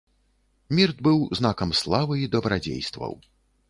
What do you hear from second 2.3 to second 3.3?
дабрадзействаў.